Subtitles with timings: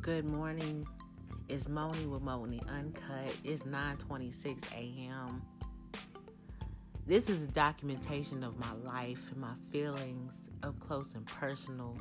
[0.00, 0.86] Good morning.
[1.48, 3.34] It's Moni with Moni Uncut.
[3.42, 5.42] It's 9:26 a.m.
[7.04, 11.96] This is a documentation of my life and my feelings up close and personal.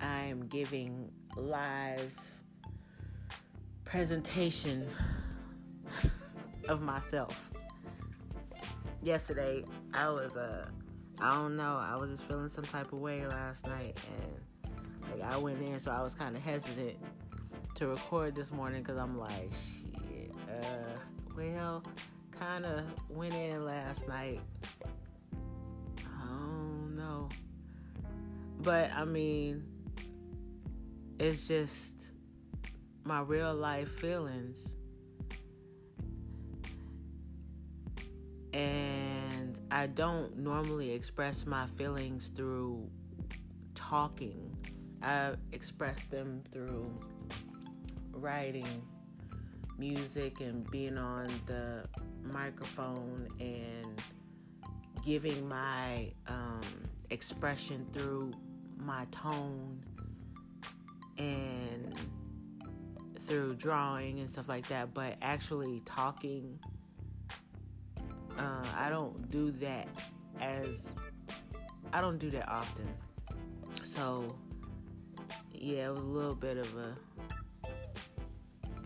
[0.00, 2.14] I am giving live
[3.84, 4.86] presentation
[6.68, 7.50] of myself.
[9.02, 10.68] Yesterday, I was uh
[11.20, 14.72] I don't know, I was just feeling some type of way last night and
[15.10, 16.96] like I went in so I was kind of hesitant
[17.76, 20.32] to record this morning cuz I'm like, shit.
[20.48, 20.98] Uh
[21.36, 21.82] well,
[22.38, 24.40] kind of went in last night.
[26.06, 27.28] I don't know.
[28.60, 29.64] But I mean,
[31.18, 32.12] it's just
[33.04, 34.76] my real life feelings.
[39.84, 42.88] I don't normally express my feelings through
[43.74, 44.56] talking.
[45.02, 46.90] I express them through
[48.10, 48.82] writing,
[49.76, 51.84] music, and being on the
[52.22, 54.02] microphone and
[55.04, 56.62] giving my um,
[57.10, 58.32] expression through
[58.78, 59.84] my tone
[61.18, 61.94] and
[63.20, 66.58] through drawing and stuff like that, but actually talking,
[68.38, 69.88] uh, I don't do that
[70.40, 70.92] as
[71.92, 72.88] I don't do that often.
[73.82, 74.36] So
[75.52, 76.96] yeah, it was a little bit of a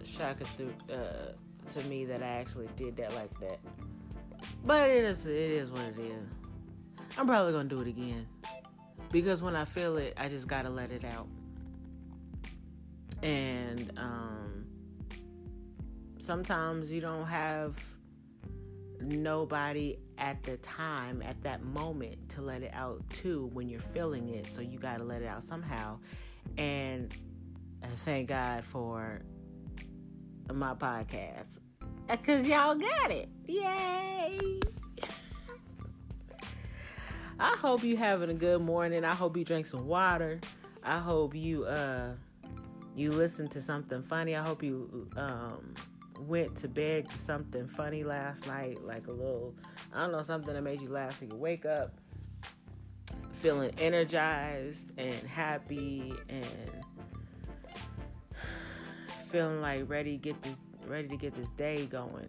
[0.05, 1.33] shocker through uh,
[1.73, 3.59] to me that I actually did that like that.
[4.65, 6.29] But it is it is what it is.
[7.17, 8.27] I'm probably gonna do it again
[9.11, 11.27] because when I feel it, I just gotta let it out
[13.23, 14.67] and um,
[16.19, 17.83] sometimes you don't have
[19.01, 24.29] nobody at the time at that moment to let it out to when you're feeling
[24.29, 24.47] it.
[24.47, 25.99] So you got to let it out somehow.
[26.57, 27.13] And
[27.99, 29.23] thank god for
[30.53, 31.61] my podcast.
[32.08, 33.29] Because y'all got it.
[33.47, 34.61] Yay!
[37.41, 39.05] I hope you having a good morning.
[39.05, 40.41] I hope you drink some water.
[40.83, 42.14] I hope you uh
[42.98, 44.35] you listened to something funny.
[44.35, 45.75] I hope you um,
[46.20, 49.55] went to bed to something funny last night, like a little,
[49.92, 51.18] I don't know, something that made you laugh.
[51.18, 52.01] So you wake up
[53.33, 56.45] feeling energized and happy and
[59.27, 62.28] feeling like ready to get this ready to get this day going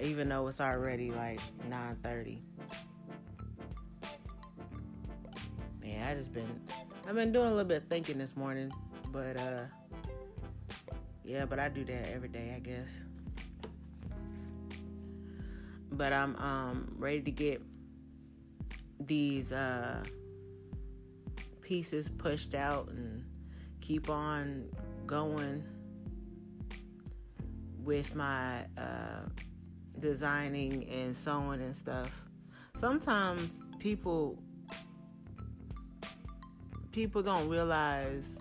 [0.00, 2.38] even though it's already like 9:30
[5.82, 6.48] man I just been
[7.06, 8.72] I've been doing a little bit of thinking this morning
[9.12, 9.64] but uh
[11.32, 12.90] yeah, but I do that every day, I guess.
[15.90, 17.62] But I'm um ready to get
[19.00, 20.04] these uh
[21.62, 23.24] pieces pushed out and
[23.80, 24.68] keep on
[25.06, 25.64] going
[27.82, 29.24] with my uh
[30.00, 32.12] designing and sewing and stuff.
[32.76, 34.38] Sometimes people
[36.90, 38.38] people don't realize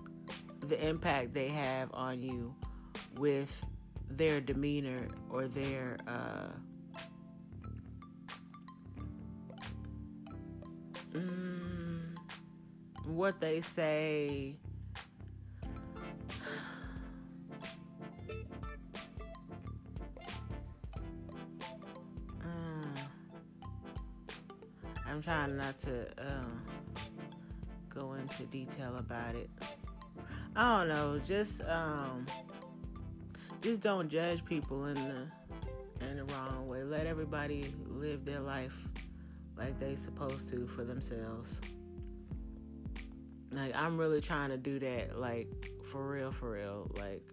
[0.67, 2.53] the impact they have on you
[3.17, 3.63] with
[4.09, 6.47] their demeanor or their uh,
[11.13, 12.01] mm,
[13.05, 14.55] what they say.
[22.41, 22.45] Uh,
[25.07, 26.45] I'm trying not to uh,
[27.89, 29.49] go into detail about it.
[30.55, 32.25] I don't know, just um,
[33.61, 36.83] just don't judge people in the in the wrong way.
[36.83, 38.75] Let everybody live their life
[39.57, 41.61] like they supposed to for themselves.
[43.51, 45.47] Like I'm really trying to do that like
[45.83, 46.91] for real for real.
[46.97, 47.23] Like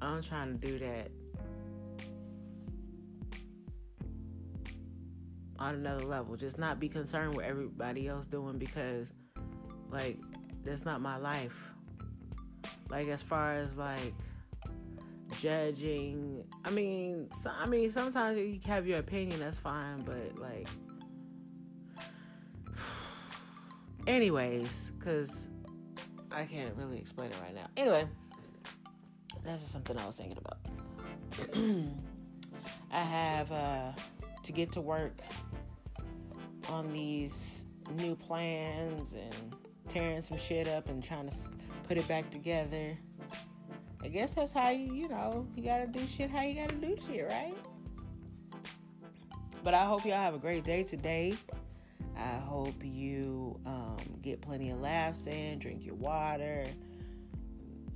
[0.00, 1.10] I'm trying to do that
[5.58, 6.36] on another level.
[6.36, 9.14] Just not be concerned with everybody else doing because
[9.90, 10.18] like
[10.64, 11.70] that's not my life.
[12.88, 14.14] Like as far as like
[15.38, 16.44] judging.
[16.64, 20.68] I mean, so, I mean, sometimes you have your opinion, that's fine, but like,
[24.06, 25.50] anyways, because
[26.30, 27.66] I can't really explain it right now.
[27.76, 28.08] Anyway,
[29.42, 30.58] that's just something I was thinking about.
[32.90, 33.92] I have uh,
[34.42, 35.20] to get to work
[36.70, 37.64] on these
[37.96, 39.56] new plans and
[39.88, 41.36] tearing some shit up and trying to
[41.86, 42.96] put it back together.
[44.04, 46.94] I guess that's how you, you know, you gotta do shit how you gotta do
[47.08, 47.56] shit, right?
[49.62, 51.34] But I hope y'all have a great day today.
[52.14, 56.66] I hope you um, get plenty of laughs in, drink your water,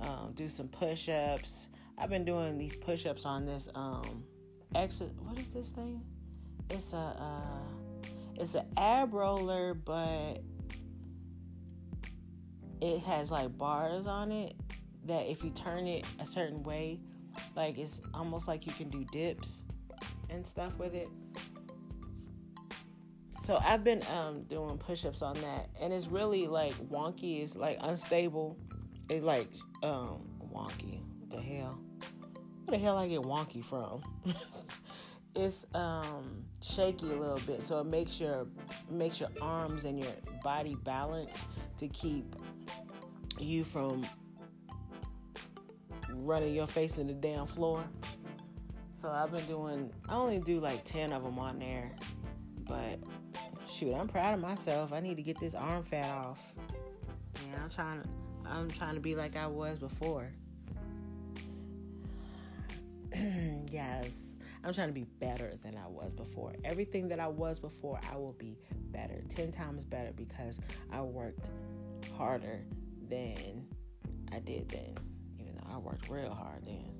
[0.01, 1.69] um, do some push ups.
[1.95, 4.23] I've been doing these push ups on this um,
[4.73, 5.05] extra.
[5.05, 6.01] What is this thing?
[6.71, 10.41] It's a uh, it's an ab roller, but
[12.81, 14.55] it has like bars on it
[15.09, 16.99] that if you turn it a certain way,
[17.55, 19.65] like it's almost like you can do dips
[20.29, 21.09] and stuff with it.
[23.43, 27.41] So I've been um, doing push-ups on that, and it's really like wonky.
[27.41, 28.57] It's like unstable.
[29.09, 29.47] It's like
[29.81, 30.21] um,
[30.53, 31.01] wonky.
[31.19, 31.79] What the hell?
[32.65, 34.03] Where the hell I get wonky from?
[35.35, 38.45] it's um, shaky a little bit, so it makes your
[38.91, 40.13] makes your arms and your
[40.43, 41.43] body balance
[41.79, 42.35] to keep
[43.39, 44.05] you from
[46.25, 47.83] running your face in the damn floor.
[48.91, 51.91] So I've been doing, I only do like 10 of them on there.
[52.67, 52.99] But
[53.67, 54.91] shoot, I'm proud of myself.
[54.93, 56.39] I need to get this arm fat off.
[57.35, 58.09] Yeah, I'm trying to,
[58.45, 60.29] I'm trying to be like I was before.
[63.71, 64.09] yes.
[64.63, 66.53] I'm trying to be better than I was before.
[66.65, 68.57] Everything that I was before, I will be
[68.91, 69.21] better.
[69.29, 70.59] 10 times better because
[70.91, 71.49] I worked
[72.17, 72.59] harder
[73.07, 73.65] than
[74.31, 74.95] I did then.
[75.73, 76.91] I worked real hard then.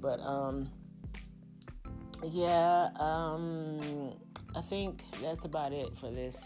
[0.00, 0.70] But um
[2.22, 4.14] yeah, um
[4.54, 6.44] I think that's about it for this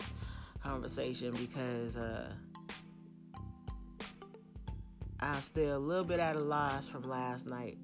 [0.63, 2.33] conversation because uh
[5.21, 7.77] I'm still a little bit at a loss from last night.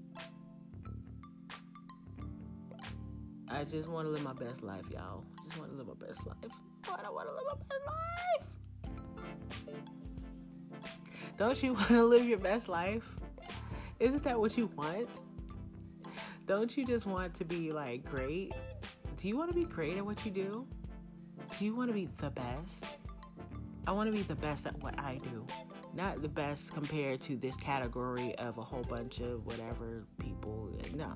[3.49, 5.25] I just want to live my best life, y'all.
[5.47, 6.37] Just want to live my best life.
[6.89, 8.05] I want to live my best life.
[11.37, 13.05] Don't you want to live your best life?
[14.01, 15.23] Isn't that what you want?
[16.47, 18.53] Don't you just want to be like great?
[19.17, 20.67] Do you want to be great at what you do?
[21.59, 22.85] Do you want to be the best?
[23.87, 25.47] I want to be the best at what I do,
[25.95, 30.71] not the best compared to this category of a whole bunch of whatever people.
[30.95, 31.13] No.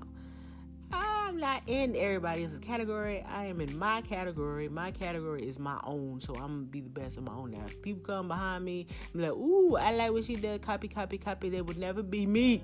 [0.93, 3.23] I'm not in everybody else's category.
[3.29, 4.69] I am in my category.
[4.69, 7.51] My category is my own, so I'm gonna be the best of my own.
[7.51, 10.89] Now, if people come behind me, I'm like, "Ooh, I like what she did." Copy,
[10.89, 11.51] copy, copy.
[11.51, 12.63] They would never be me.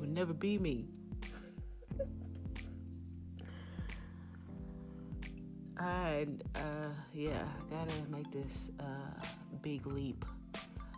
[0.00, 0.86] would never be me.
[5.78, 9.26] And uh, yeah, gotta make this uh,
[9.60, 10.24] big leap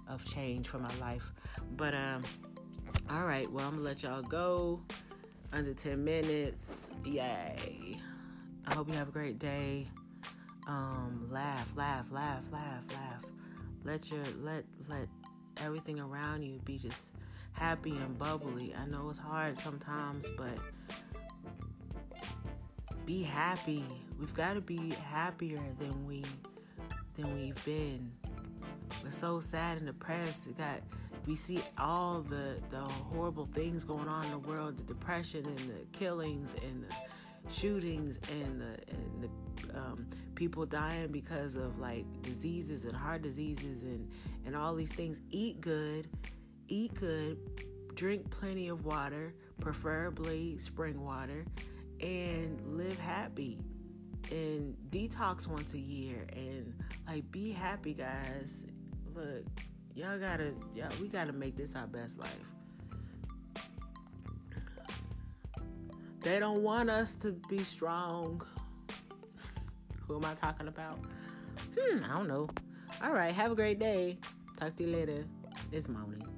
[0.09, 1.33] of change for my life.
[1.77, 2.23] But um,
[3.11, 4.81] all right, well, I'm gonna let y'all go
[5.53, 6.91] under 10 minutes.
[7.05, 8.01] Yay.
[8.67, 9.89] I hope you have a great day.
[10.67, 13.23] Um, laugh, laugh, laugh, laugh, laugh.
[13.85, 15.09] Let your let let
[15.57, 17.15] everything around you be just
[17.53, 18.75] happy and bubbly.
[18.79, 20.59] I know it's hard sometimes, but
[23.07, 23.85] be happy.
[24.21, 26.23] We've got to be happier than we
[27.17, 28.13] than we've been.
[29.03, 30.57] We're so sad and depressed.
[30.57, 30.81] Got
[31.27, 35.59] we see all the the horrible things going on in the world, the depression and
[35.59, 36.95] the killings and the
[37.51, 43.83] shootings and the and the um, people dying because of like diseases and heart diseases
[43.83, 44.11] and
[44.47, 45.21] and all these things.
[45.31, 46.09] Eat good,
[46.69, 47.39] eat good,
[47.95, 51.45] drink plenty of water, preferably spring water,
[52.01, 53.59] and live happy
[54.31, 56.75] and detox once a year and
[57.07, 58.67] like be happy guys.
[59.15, 59.45] Look
[59.95, 62.31] y'all gotta y'all, we gotta make this our best life.
[66.21, 68.43] They don't want us to be strong.
[70.07, 70.99] Who am i talking about?
[71.79, 72.49] Hmm i don't know.
[73.03, 74.19] All right have a great day.
[74.59, 75.25] Talk to you later.
[75.73, 76.38] It's morning